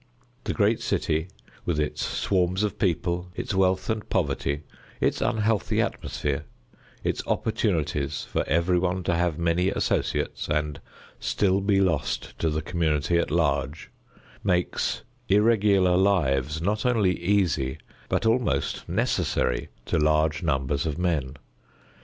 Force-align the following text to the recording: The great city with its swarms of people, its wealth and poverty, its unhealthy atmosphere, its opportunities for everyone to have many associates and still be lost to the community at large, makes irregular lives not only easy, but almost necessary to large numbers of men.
The 0.45 0.55
great 0.55 0.81
city 0.81 1.27
with 1.63 1.79
its 1.79 2.03
swarms 2.03 2.63
of 2.63 2.79
people, 2.79 3.29
its 3.35 3.53
wealth 3.53 3.87
and 3.87 4.09
poverty, 4.09 4.63
its 4.99 5.21
unhealthy 5.21 5.79
atmosphere, 5.79 6.45
its 7.03 7.21
opportunities 7.27 8.23
for 8.23 8.43
everyone 8.49 9.03
to 9.03 9.13
have 9.13 9.37
many 9.37 9.69
associates 9.69 10.47
and 10.49 10.81
still 11.19 11.61
be 11.61 11.79
lost 11.79 12.33
to 12.39 12.49
the 12.49 12.63
community 12.63 13.19
at 13.19 13.29
large, 13.29 13.91
makes 14.43 15.03
irregular 15.29 15.95
lives 15.95 16.63
not 16.63 16.83
only 16.83 17.15
easy, 17.19 17.77
but 18.09 18.25
almost 18.25 18.89
necessary 18.89 19.69
to 19.85 19.99
large 19.99 20.41
numbers 20.41 20.87
of 20.87 20.97
men. 20.97 21.35